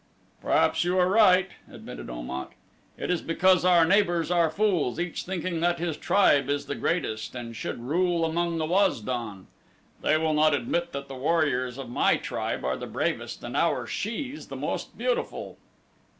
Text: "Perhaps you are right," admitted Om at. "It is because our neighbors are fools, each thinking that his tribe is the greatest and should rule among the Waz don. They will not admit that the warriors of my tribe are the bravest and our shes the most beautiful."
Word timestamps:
"Perhaps 0.41 0.83
you 0.83 0.97
are 0.97 1.07
right," 1.07 1.49
admitted 1.69 2.09
Om 2.09 2.31
at. 2.31 2.53
"It 2.97 3.11
is 3.11 3.21
because 3.21 3.63
our 3.63 3.85
neighbors 3.85 4.31
are 4.31 4.49
fools, 4.49 4.99
each 4.99 5.25
thinking 5.25 5.59
that 5.59 5.77
his 5.77 5.95
tribe 5.95 6.49
is 6.49 6.65
the 6.65 6.73
greatest 6.73 7.35
and 7.35 7.55
should 7.55 7.79
rule 7.83 8.25
among 8.25 8.57
the 8.57 8.65
Waz 8.65 8.99
don. 9.01 9.45
They 10.01 10.17
will 10.17 10.33
not 10.33 10.55
admit 10.55 10.91
that 10.93 11.07
the 11.07 11.13
warriors 11.13 11.77
of 11.77 11.87
my 11.87 12.17
tribe 12.17 12.65
are 12.65 12.77
the 12.77 12.87
bravest 12.87 13.43
and 13.43 13.55
our 13.55 13.85
shes 13.85 14.47
the 14.47 14.55
most 14.55 14.97
beautiful." 14.97 15.59